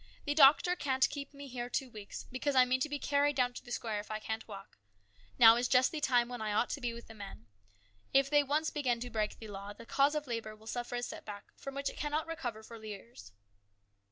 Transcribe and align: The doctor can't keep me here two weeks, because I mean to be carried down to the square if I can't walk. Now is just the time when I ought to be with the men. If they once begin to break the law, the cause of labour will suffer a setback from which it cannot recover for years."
The 0.25 0.33
doctor 0.33 0.75
can't 0.75 1.07
keep 1.11 1.31
me 1.31 1.47
here 1.47 1.69
two 1.69 1.91
weeks, 1.91 2.23
because 2.31 2.55
I 2.55 2.65
mean 2.65 2.79
to 2.79 2.89
be 2.89 2.97
carried 2.97 3.35
down 3.35 3.53
to 3.53 3.63
the 3.63 3.71
square 3.71 3.99
if 3.99 4.09
I 4.09 4.17
can't 4.17 4.47
walk. 4.47 4.79
Now 5.37 5.57
is 5.57 5.67
just 5.67 5.91
the 5.91 6.01
time 6.01 6.27
when 6.27 6.41
I 6.41 6.53
ought 6.53 6.71
to 6.71 6.81
be 6.81 6.91
with 6.91 7.05
the 7.07 7.13
men. 7.13 7.45
If 8.11 8.27
they 8.27 8.41
once 8.41 8.71
begin 8.71 8.99
to 9.01 9.11
break 9.11 9.37
the 9.37 9.47
law, 9.47 9.73
the 9.73 9.85
cause 9.85 10.15
of 10.15 10.25
labour 10.25 10.55
will 10.55 10.65
suffer 10.65 10.95
a 10.95 11.03
setback 11.03 11.51
from 11.55 11.75
which 11.75 11.87
it 11.91 11.97
cannot 11.97 12.25
recover 12.25 12.63
for 12.63 12.83
years." 12.83 13.31